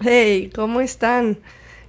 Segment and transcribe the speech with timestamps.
[0.00, 1.38] Hey, ¿cómo están?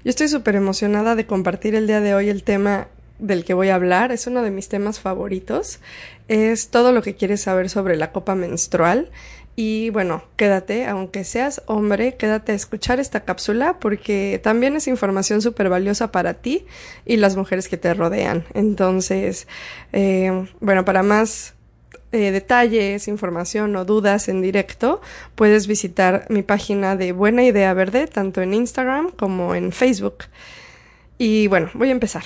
[0.04, 2.88] Yo estoy súper emocionada de compartir el día de hoy el tema
[3.20, 4.12] del que voy a hablar.
[4.12, 5.80] Es uno de mis temas favoritos.
[6.28, 9.12] Es todo lo que quieres saber sobre la copa menstrual.
[9.56, 15.44] Y bueno, quédate, aunque seas hombre, quédate a escuchar esta cápsula porque también es información
[15.44, 16.66] súper valiosa para ti
[17.06, 18.44] y las mujeres que te rodean.
[18.56, 19.48] Entonces,
[19.94, 21.54] eh, bueno, para más
[22.12, 25.02] eh, detalles, información o dudas en directo,
[25.36, 30.26] puedes visitar mi página de Buena Idea Verde, tanto en Instagram como en Facebook.
[31.18, 32.24] Y bueno, voy a empezar.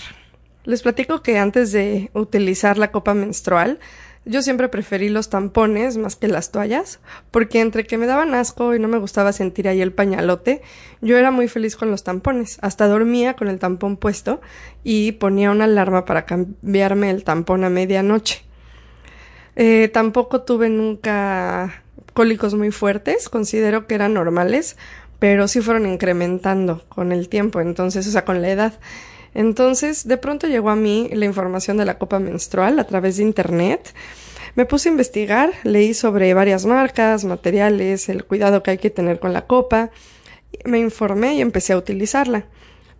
[0.63, 3.79] Les platico que antes de utilizar la copa menstrual,
[4.25, 8.73] yo siempre preferí los tampones más que las toallas, porque entre que me daban asco
[8.73, 10.61] y no me gustaba sentir ahí el pañalote,
[11.01, 12.57] yo era muy feliz con los tampones.
[12.61, 14.39] Hasta dormía con el tampón puesto
[14.85, 18.45] y ponía una alarma para cambiarme el tampón a medianoche.
[19.55, 24.77] Eh, tampoco tuve nunca cólicos muy fuertes, considero que eran normales,
[25.19, 28.73] pero sí fueron incrementando con el tiempo, entonces, o sea, con la edad.
[29.33, 33.23] Entonces, de pronto llegó a mí la información de la copa menstrual a través de
[33.23, 33.93] Internet.
[34.55, 39.19] Me puse a investigar, leí sobre varias marcas, materiales, el cuidado que hay que tener
[39.19, 39.89] con la copa,
[40.65, 42.45] me informé y empecé a utilizarla.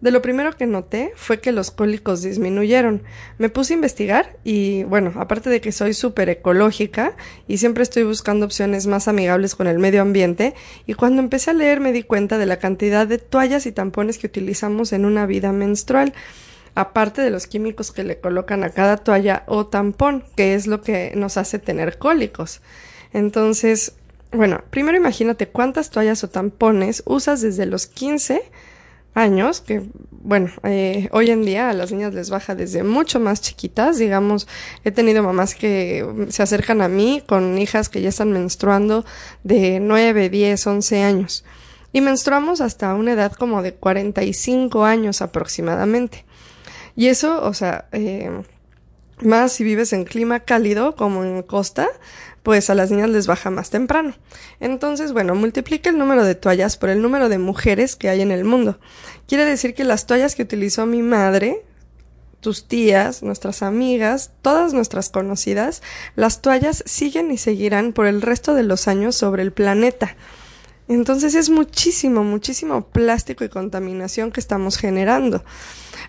[0.03, 3.03] De lo primero que noté fue que los cólicos disminuyeron.
[3.37, 7.15] Me puse a investigar y, bueno, aparte de que soy súper ecológica
[7.47, 11.53] y siempre estoy buscando opciones más amigables con el medio ambiente, y cuando empecé a
[11.53, 15.25] leer me di cuenta de la cantidad de toallas y tampones que utilizamos en una
[15.25, 16.13] vida menstrual
[16.75, 20.81] aparte de los químicos que le colocan a cada toalla o tampón, que es lo
[20.81, 22.59] que nos hace tener cólicos.
[23.13, 23.93] Entonces,
[24.33, 28.41] bueno, primero imagínate cuántas toallas o tampones usas desde los 15
[29.13, 33.41] años, que bueno, eh, hoy en día a las niñas les baja desde mucho más
[33.41, 34.47] chiquitas, digamos,
[34.83, 39.05] he tenido mamás que se acercan a mí con hijas que ya están menstruando
[39.43, 41.43] de 9, 10, 11 años.
[41.91, 46.25] Y menstruamos hasta una edad como de 45 años aproximadamente.
[46.95, 48.31] Y eso, o sea, eh,
[49.21, 51.87] más si vives en clima cálido como en costa,
[52.43, 54.13] pues a las niñas les baja más temprano.
[54.59, 58.31] Entonces, bueno, multiplica el número de toallas por el número de mujeres que hay en
[58.31, 58.79] el mundo.
[59.27, 61.63] Quiere decir que las toallas que utilizó mi madre,
[62.41, 65.81] tus tías, nuestras amigas, todas nuestras conocidas,
[66.15, 70.17] las toallas siguen y seguirán por el resto de los años sobre el planeta.
[70.89, 75.43] Entonces es muchísimo, muchísimo plástico y contaminación que estamos generando.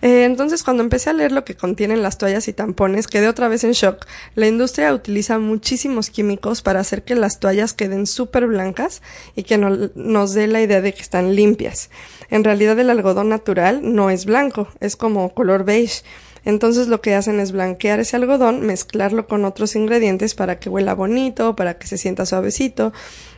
[0.04, 3.48] Eh, entonces, cuando empecé a leer lo que contienen las toallas y tampones, quedé otra
[3.48, 4.04] vez en shock.
[4.34, 9.00] La industria utiliza muchísimos químicos para hacer que las toallas queden súper blancas
[9.34, 11.88] y que no, nos dé la idea de que están limpias.
[12.28, 16.03] En realidad, el algodón natural no es blanco, es como color beige.
[16.44, 20.94] Entonces lo que hacen es blanquear ese algodón, mezclarlo con otros ingredientes para que huela
[20.94, 22.92] bonito, para que se sienta suavecito,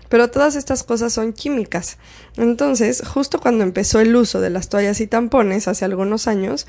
[0.08, 1.98] pero todas estas cosas son químicas.
[2.36, 6.66] Entonces, justo cuando empezó el uso de las toallas y tampones hace algunos años,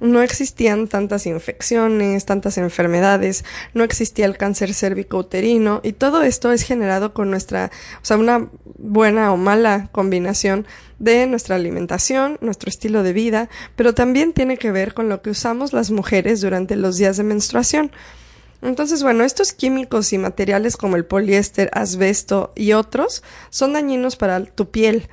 [0.00, 6.62] no existían tantas infecciones, tantas enfermedades, no existía el cáncer cérvico-uterino y todo esto es
[6.62, 7.70] generado con nuestra,
[8.02, 8.48] o sea, una
[8.78, 10.66] buena o mala combinación
[10.98, 15.30] de nuestra alimentación, nuestro estilo de vida, pero también tiene que ver con lo que
[15.30, 17.92] usamos las mujeres durante los días de menstruación.
[18.62, 24.44] Entonces, bueno, estos químicos y materiales como el poliéster, asbesto y otros son dañinos para
[24.44, 25.08] tu piel.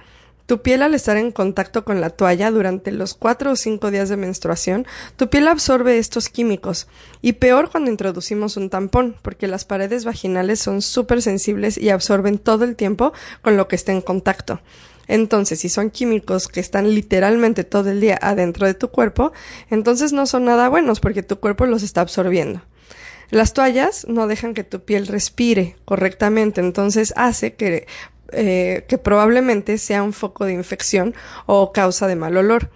[0.48, 4.08] Tu piel al estar en contacto con la toalla durante los cuatro o cinco días
[4.08, 4.88] de menstruación,
[5.18, 6.88] tu piel absorbe estos químicos.
[7.22, 12.38] Y peor cuando introducimos un tampón, porque las paredes vaginales son súper sensibles y absorben
[12.38, 14.62] todo el tiempo con lo que está en contacto.
[15.10, 19.34] Entonces, si son químicos que están literalmente todo el día adentro de tu cuerpo,
[19.70, 22.62] entonces no son nada buenos porque tu cuerpo los está absorbiendo.
[23.30, 27.88] Las toallas no dejan que tu piel respire correctamente, entonces hace que,
[28.32, 31.14] eh, que probablemente sea un foco de infección
[31.46, 32.70] o causa de mal olor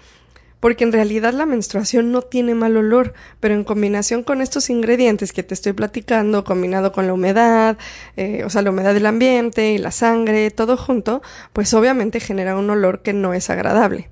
[0.61, 5.33] porque en realidad la menstruación no tiene mal olor, pero en combinación con estos ingredientes
[5.33, 7.77] que te estoy platicando, combinado con la humedad,
[8.15, 12.55] eh, o sea, la humedad del ambiente y la sangre, todo junto, pues obviamente genera
[12.55, 14.09] un olor que no es agradable.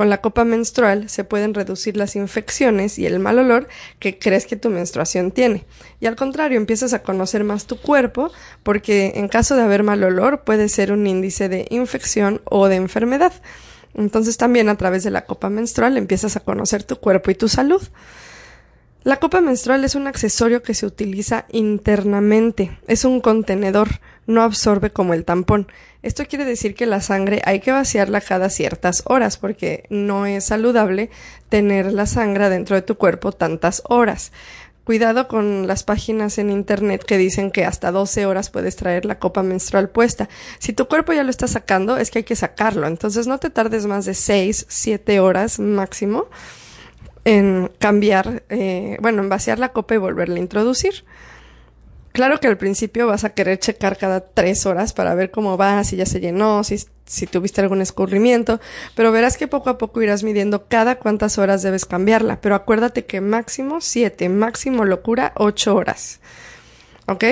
[0.00, 3.68] Con la copa menstrual se pueden reducir las infecciones y el mal olor
[3.98, 5.66] que crees que tu menstruación tiene.
[6.00, 8.32] Y al contrario, empiezas a conocer más tu cuerpo
[8.62, 12.76] porque en caso de haber mal olor puede ser un índice de infección o de
[12.76, 13.34] enfermedad.
[13.92, 17.50] Entonces también a través de la copa menstrual empiezas a conocer tu cuerpo y tu
[17.50, 17.82] salud.
[19.02, 24.90] La copa menstrual es un accesorio que se utiliza internamente, es un contenedor, no absorbe
[24.90, 25.68] como el tampón.
[26.02, 30.44] Esto quiere decir que la sangre hay que vaciarla cada ciertas horas porque no es
[30.44, 31.10] saludable
[31.48, 34.32] tener la sangre dentro de tu cuerpo tantas horas.
[34.84, 39.18] Cuidado con las páginas en internet que dicen que hasta 12 horas puedes traer la
[39.18, 40.28] copa menstrual puesta.
[40.58, 42.86] Si tu cuerpo ya lo está sacando, es que hay que sacarlo.
[42.86, 46.28] Entonces no te tardes más de 6, 7 horas máximo
[47.24, 51.04] en cambiar, eh, bueno, en vaciar la copa y volverla a introducir.
[52.12, 55.84] Claro que al principio vas a querer checar cada tres horas para ver cómo va,
[55.84, 58.60] si ya se llenó, si, si tuviste algún escurrimiento,
[58.96, 62.40] pero verás que poco a poco irás midiendo cada cuántas horas debes cambiarla.
[62.40, 66.20] Pero acuérdate que máximo siete, máximo locura ocho horas.
[67.06, 67.24] ¿Ok?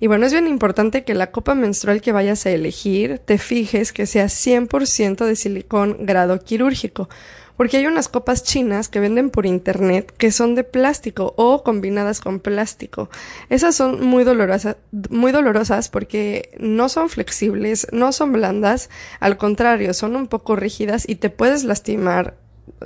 [0.00, 3.92] Y bueno, es bien importante que la copa menstrual que vayas a elegir te fijes
[3.92, 7.08] que sea 100% de silicón grado quirúrgico
[7.56, 12.20] porque hay unas copas chinas que venden por internet que son de plástico o combinadas
[12.20, 13.10] con plástico.
[13.48, 14.76] Esas son muy dolorosas,
[15.10, 18.90] muy dolorosas porque no son flexibles, no son blandas,
[19.20, 22.36] al contrario, son un poco rígidas y te puedes lastimar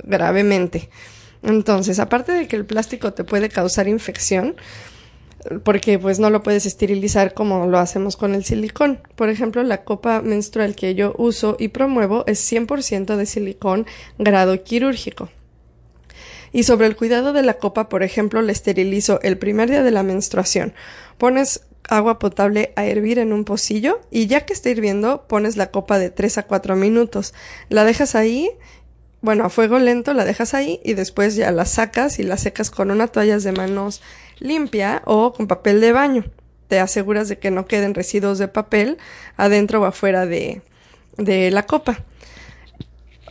[0.03, 0.89] gravemente.
[1.43, 4.55] Entonces, aparte de que el plástico te puede causar infección,
[5.63, 8.99] porque pues no lo puedes esterilizar como lo hacemos con el silicón.
[9.15, 13.85] Por ejemplo, la copa menstrual que yo uso y promuevo es 100% de silicón
[14.17, 15.29] grado quirúrgico.
[16.51, 19.91] Y sobre el cuidado de la copa, por ejemplo, la esterilizo el primer día de
[19.91, 20.73] la menstruación.
[21.17, 25.71] Pones agua potable a hervir en un pocillo y ya que está hirviendo pones la
[25.71, 27.33] copa de 3 a 4 minutos.
[27.69, 28.49] La dejas ahí
[29.21, 32.69] bueno, a fuego lento la dejas ahí y después ya la sacas y la secas
[32.69, 34.01] con una toalla de manos
[34.39, 36.25] limpia o con papel de baño.
[36.67, 38.97] Te aseguras de que no queden residuos de papel
[39.37, 40.61] adentro o afuera de,
[41.17, 42.03] de la copa.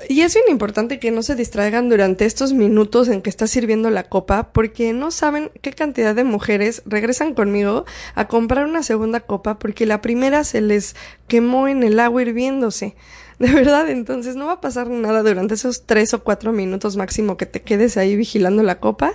[0.09, 3.89] Y es bien importante que no se distraigan durante estos minutos en que está sirviendo
[3.91, 9.21] la copa porque no saben qué cantidad de mujeres regresan conmigo a comprar una segunda
[9.21, 10.97] copa porque la primera se les
[11.29, 12.95] quemó en el agua hirviéndose.
[13.39, 17.37] De verdad, entonces no va a pasar nada durante esos tres o cuatro minutos máximo
[17.37, 19.13] que te quedes ahí vigilando la copa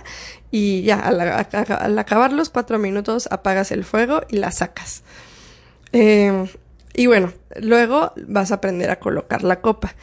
[0.52, 5.02] y ya, al, acabar los cuatro minutos apagas el fuego y la sacas.
[5.90, 6.46] Em,
[6.94, 9.94] y bueno, luego vas a aprender a colocar la copa.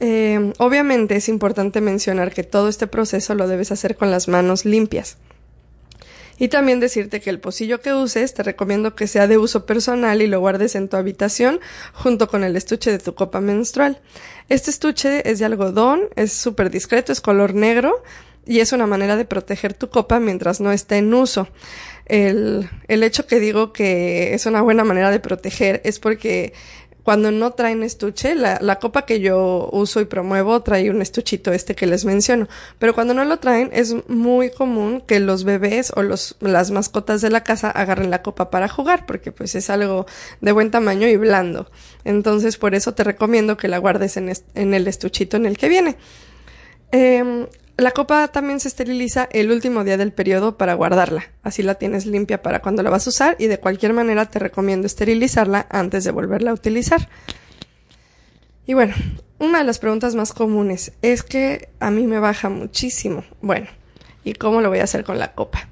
[0.00, 4.66] Em, obviamente es importante mencionar que todo este proceso lo debes hacer con las manos
[4.66, 5.16] limpias.
[6.38, 10.20] Y también decirte que el pocillo que uses te recomiendo que sea de uso personal
[10.20, 11.60] y lo guardes en tu habitación
[11.92, 14.00] junto con el estuche de tu copa menstrual.
[14.48, 18.02] Este estuche es de algodón, es súper discreto, es color negro
[18.44, 21.48] y es una manera de proteger tu copa mientras no esté en uso.
[22.04, 26.52] El, el hecho que digo que es una buena manera de proteger es porque
[27.06, 31.52] cuando no traen estuche, la, la, copa que yo uso y promuevo trae un estuchito
[31.52, 32.48] este que les menciono.
[32.80, 37.20] Pero cuando no lo traen, es muy común que los bebés o los, las mascotas
[37.20, 40.06] de la casa agarren la copa para jugar, porque pues es algo
[40.40, 41.70] de buen tamaño y blando.
[42.02, 45.68] Entonces, por eso te recomiendo que la guardes en, en el estuchito en el que
[45.68, 45.96] viene.
[46.90, 47.46] Eh,
[47.78, 51.24] la copa también se esteriliza el último día del periodo para guardarla.
[51.42, 54.38] Así la tienes limpia para cuando la vas a usar y de cualquier manera te
[54.38, 57.08] recomiendo esterilizarla antes de volverla a utilizar.
[58.66, 58.94] Y bueno,
[59.38, 63.24] una de las preguntas más comunes es que a mí me baja muchísimo.
[63.42, 63.66] Bueno,
[64.24, 65.68] ¿y cómo lo voy a hacer con la copa?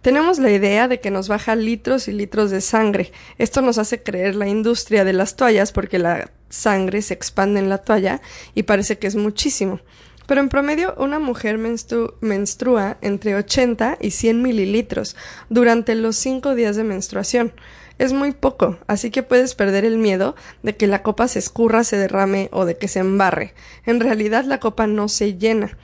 [0.00, 3.12] Tenemos la idea de que nos baja litros y litros de sangre.
[3.38, 7.68] Esto nos hace creer la industria de las toallas porque la sangre se expande en
[7.68, 8.20] la toalla
[8.54, 9.80] y parece que es muchísimo.
[10.26, 15.16] Pero en promedio una mujer menstrua entre 80 y 100 mililitros
[15.50, 17.52] durante los 5 días de menstruación.
[17.98, 21.84] Es muy poco, así que puedes perder el miedo de que la copa se escurra,
[21.84, 23.54] se derrame o de que se embarre.
[23.86, 25.76] En realidad la copa no se llena.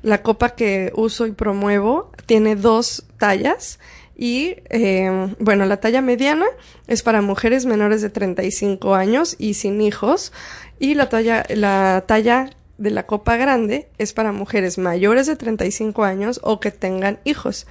[0.00, 3.80] La copa que uso y promuevo tiene dos tallas
[4.16, 6.46] y eh, bueno, la talla mediana
[6.86, 10.32] es para mujeres menores de 35 años y sin hijos
[10.78, 16.04] y la talla, la talla de la copa grande es para mujeres mayores de 35
[16.04, 17.66] años o que tengan hijos.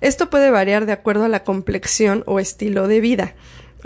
[0.00, 3.34] Esto puede variar de acuerdo a la complexión o estilo de vida.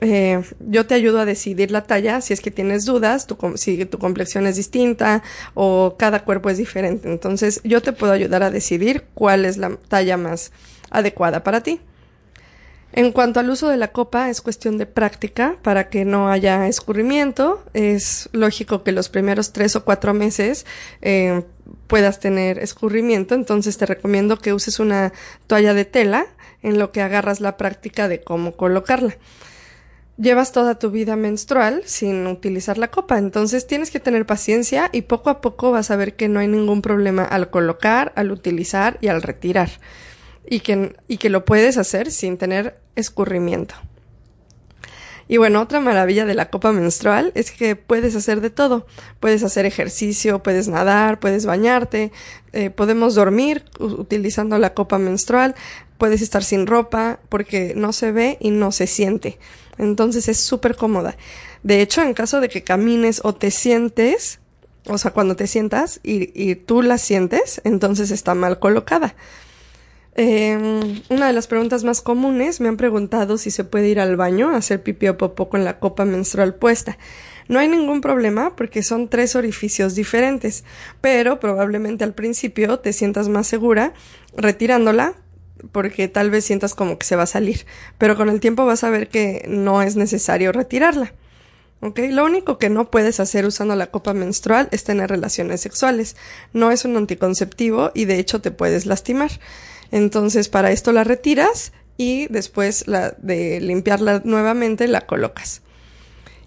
[0.01, 3.99] Eh, yo te ayudo a decidir la talla si es que tienes dudas, si tu
[3.99, 7.11] complexión es distinta o cada cuerpo es diferente.
[7.11, 10.53] Entonces yo te puedo ayudar a decidir cuál es la talla más
[10.91, 11.81] adecuada para ti.
[12.93, 16.69] En cuanto al uso de la copa, es cuestión de práctica para que no haya
[16.69, 17.63] escurrimiento.
[17.75, 20.65] Es lógico que los primeros tres o cuatro meses
[21.03, 21.43] eh,
[21.87, 25.13] puedas tener escurrimiento, entonces te recomiendo que uses una
[25.47, 26.27] toalla de tela
[26.63, 29.17] en lo que agarras la práctica de cómo colocarla.
[30.17, 35.03] Llevas toda tu vida menstrual sin utilizar la copa, entonces tienes que tener paciencia y
[35.03, 38.99] poco a poco vas a ver que no hay ningún problema al colocar, al utilizar
[39.01, 39.71] y al retirar
[40.49, 43.75] y que, y que lo puedes hacer sin tener escurrimiento.
[45.31, 48.87] Y bueno, otra maravilla de la copa menstrual es que puedes hacer de todo.
[49.21, 52.13] Puedes hacer ejercicio, puedes nadar, puedes bañarte,
[52.55, 55.55] eh, podemos dormir utilizando la copa menstrual,
[55.99, 59.39] puedes estar sin ropa porque no se ve y no se siente.
[59.77, 61.15] Entonces es súper cómoda.
[61.63, 64.41] De hecho, en caso de que camines o te sientes,
[64.87, 69.15] o sea, cuando te sientas y, y tú la sientes, entonces está mal colocada.
[70.21, 74.17] Eh, una de las preguntas más comunes me han preguntado si se puede ir al
[74.17, 76.99] baño a hacer pipí o popó con la copa menstrual puesta.
[77.47, 80.65] No hay ningún problema porque son tres orificios diferentes,
[81.01, 83.95] pero probablemente al principio te sientas más segura
[84.37, 85.15] retirándola
[85.71, 87.65] porque tal vez sientas como que se va a salir,
[87.97, 91.15] pero con el tiempo vas a ver que no es necesario retirarla.
[91.81, 92.01] ¿Ok?
[92.11, 96.17] Lo único que no puedes hacer usando la copa menstrual es tener relaciones sexuales.
[96.53, 99.31] No es un anticonceptivo y de hecho te puedes lastimar.
[99.91, 102.85] Entonces, para esto la retiras y después
[103.19, 105.63] de limpiarla nuevamente la colocas.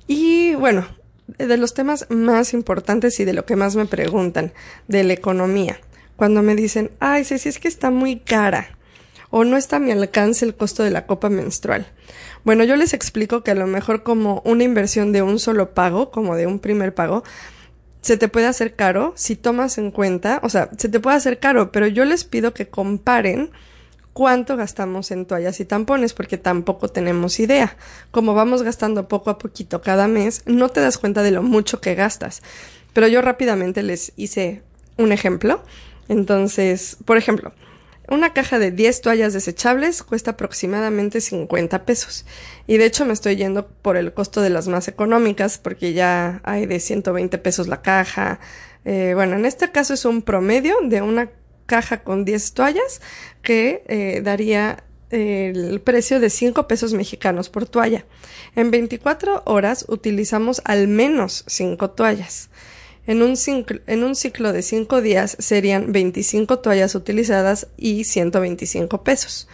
[0.07, 0.87] Y bueno,
[1.37, 4.53] de los temas más importantes y de lo que más me preguntan,
[4.87, 5.79] de la economía.
[6.15, 8.77] Cuando me dicen, ay, si es que está muy cara
[9.29, 11.87] o no está a mi alcance el costo de la copa menstrual.
[12.43, 16.11] Bueno, yo les explico que a lo mejor como una inversión de un solo pago,
[16.11, 17.23] como de un primer pago,
[18.01, 21.39] se te puede hacer caro si tomas en cuenta, o sea, se te puede hacer
[21.39, 23.51] caro, pero yo les pido que comparen
[24.13, 27.77] cuánto gastamos en toallas y tampones porque tampoco tenemos idea.
[28.11, 31.79] Como vamos gastando poco a poquito cada mes, no te das cuenta de lo mucho
[31.79, 32.41] que gastas.
[32.93, 34.63] Pero yo rápidamente les hice
[34.97, 35.63] un ejemplo.
[36.09, 37.53] Entonces, por ejemplo,
[38.11, 42.25] una caja de 10 toallas desechables cuesta aproximadamente 50 pesos.
[42.67, 46.41] Y de hecho me estoy yendo por el costo de las más económicas porque ya
[46.43, 48.41] hay de 120 pesos la caja.
[48.83, 51.31] Eh, bueno, en este caso es un promedio de una
[51.65, 53.01] caja con 10 toallas
[53.41, 58.05] que eh, daría el precio de 5 pesos mexicanos por toalla.
[58.55, 62.49] En 24 horas utilizamos al menos 5 toallas.
[63.07, 69.03] En un, ciclo, en un ciclo de 5 días serían 25 toallas utilizadas y 125
[69.03, 69.47] pesos.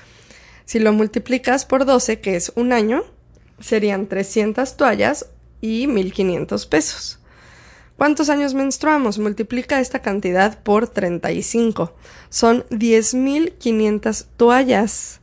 [0.66, 3.06] Si lo multiplicas por 12, que es un año,
[3.60, 5.28] serían 300 toallas
[5.62, 7.20] y 1500 pesos.
[7.98, 9.18] ¿Cuántos años menstruamos?
[9.18, 11.94] Multiplica esta cantidad por 35.
[12.30, 15.22] Son 10.500 toallas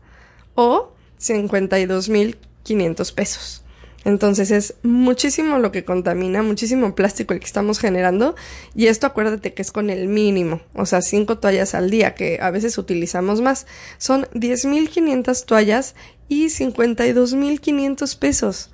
[0.54, 3.63] o 52.500 pesos.
[4.04, 8.34] Entonces es muchísimo lo que contamina, muchísimo plástico el que estamos generando
[8.74, 12.38] y esto acuérdate que es con el mínimo, o sea, cinco toallas al día, que
[12.40, 13.66] a veces utilizamos más.
[13.98, 15.94] Son 10.500 toallas
[16.28, 18.70] y 52.500 pesos.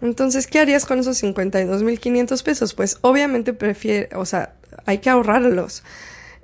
[0.00, 2.74] Entonces, ¿qué harías con esos 52.500 pesos?
[2.74, 4.54] Pues obviamente prefiere, o sea,
[4.86, 5.82] hay que ahorrarlos.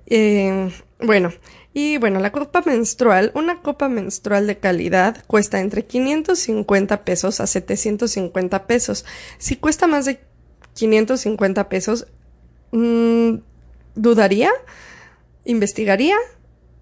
[0.06, 0.70] Eh,
[1.00, 1.32] bueno,
[1.72, 7.48] y bueno, la copa menstrual, una copa menstrual de calidad cuesta entre 550 pesos a
[7.48, 9.04] 750 pesos.
[9.38, 10.20] Si cuesta más de
[10.74, 12.06] 550 pesos,
[12.70, 13.38] mmm,
[13.96, 14.50] dudaría,
[15.44, 16.16] investigaría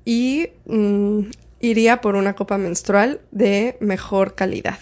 [0.05, 1.23] y mmm,
[1.61, 4.79] iría por una copa menstrual de mejor calidad.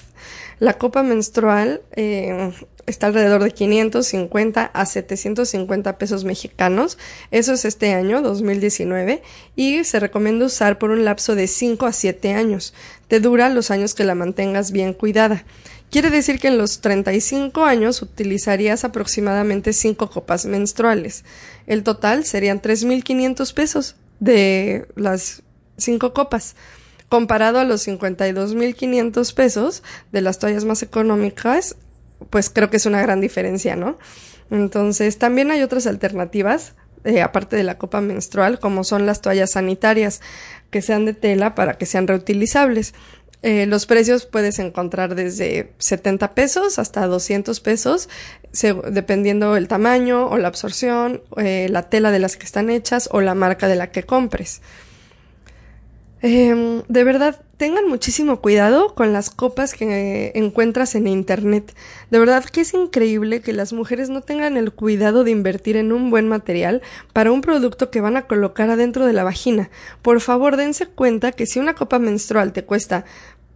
[0.60, 2.52] La copa menstrual eh,
[2.84, 6.98] está alrededor de 550 a 750 pesos mexicanos.
[7.30, 9.22] Eso es este año, 2019,
[9.56, 12.74] y se recomienda usar por un lapso de 5 a 7 años.
[13.08, 15.46] Te dura los años que la mantengas bien cuidada.
[15.90, 21.24] Quiere decir que en los 35 años utilizarías aproximadamente 5 copas menstruales.
[21.66, 25.42] El total serían 3.500 pesos de las
[25.78, 26.54] 5 copas
[27.10, 31.76] comparado a los 52.500 pesos de las toallas más económicas,
[32.30, 33.98] pues creo que es una gran diferencia, ¿no?
[34.50, 36.74] Entonces, también hay otras alternativas,
[37.04, 40.20] eh, aparte de la copa menstrual, como son las toallas sanitarias,
[40.70, 42.94] que sean de tela para que sean reutilizables.
[43.42, 48.08] Eh, los precios puedes encontrar desde 70 pesos hasta 200 pesos,
[48.92, 53.20] dependiendo el tamaño o la absorción, eh, la tela de las que están hechas o
[53.20, 54.60] la marca de la que compres.
[56.22, 61.74] Eh, de verdad, tengan muchísimo cuidado con las copas que encuentras en internet.
[62.10, 65.92] De verdad que es increíble que las mujeres no tengan el cuidado de invertir en
[65.92, 66.82] un buen material
[67.14, 69.70] para un producto que van a colocar adentro de la vagina.
[70.02, 73.06] Por favor, dense cuenta que si una copa menstrual te cuesta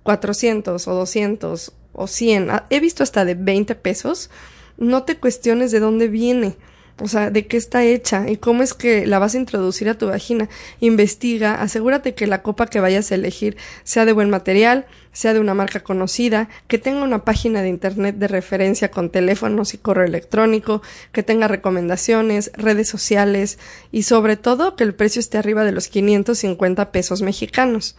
[0.02, 4.30] 400 o 200 o 100, ah, he visto hasta de 20 pesos,
[4.78, 6.56] no te cuestiones de dónde viene.
[7.00, 9.98] O sea, de qué está hecha y cómo es que la vas a introducir a
[9.98, 10.48] tu vagina.
[10.78, 15.40] Investiga, asegúrate que la copa que vayas a elegir sea de buen material, sea de
[15.40, 20.04] una marca conocida, que tenga una página de internet de referencia con teléfonos y correo
[20.04, 23.58] electrónico, que tenga recomendaciones, redes sociales
[23.90, 27.96] y sobre todo que el precio esté arriba de los 550 pesos mexicanos.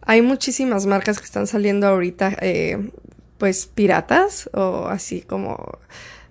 [0.00, 2.90] Hay muchísimas marcas que están saliendo ahorita eh,
[3.36, 5.78] pues piratas o así como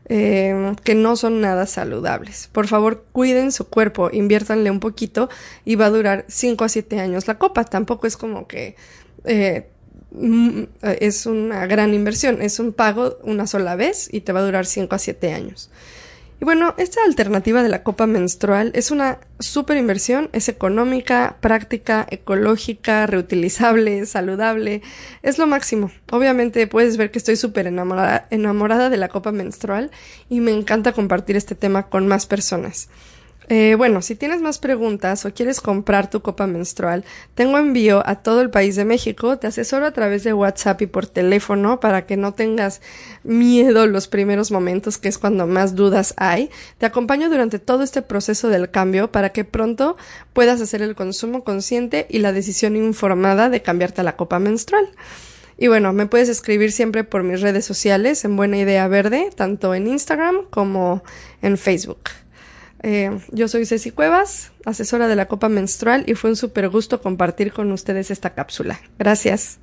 [0.07, 2.49] eh, que no son nada saludables.
[2.51, 5.29] Por favor, cuiden su cuerpo, inviértanle un poquito
[5.65, 7.63] y va a durar 5 a 7 años la copa.
[7.65, 8.75] Tampoco es como que
[9.23, 9.67] eh,
[10.11, 10.63] mm,
[10.99, 14.65] es una gran inversión, es un pago una sola vez y te va a durar
[14.65, 15.71] 5 a 7 años.
[16.41, 22.05] Y bueno, esta alternativa de la copa menstrual es una súper inversión, es económica, práctica,
[22.09, 24.81] ecológica, reutilizable, saludable,
[25.23, 25.91] es lo máximo.
[26.11, 29.91] Obviamente puedes ver que estoy súper enamorada, enamorada de la copa menstrual
[30.29, 32.89] y me encanta compartir este tema con más personas.
[33.47, 38.15] Eh, bueno, si tienes más preguntas o quieres comprar tu copa menstrual, tengo envío a
[38.23, 39.37] todo el país de México.
[39.37, 42.81] Te asesoro a través de WhatsApp y por teléfono para que no tengas
[43.23, 46.49] miedo los primeros momentos, que es cuando más dudas hay.
[46.79, 49.95] Te acompaño durante todo este proceso del cambio para que pronto
[50.33, 54.89] puedas hacer el consumo consciente y la decisión informada de cambiarte a la copa menstrual.
[55.57, 59.73] Y bueno, me puedes escribir siempre por mis redes sociales en Buena Idea Verde, tanto
[59.73, 61.01] en Instagram como
[61.41, 62.09] en Facebook.
[62.83, 67.01] Eh, yo soy Ceci Cuevas, asesora de la Copa Menstrual, y fue un súper gusto
[67.01, 68.79] compartir con ustedes esta cápsula.
[68.99, 69.59] Gracias.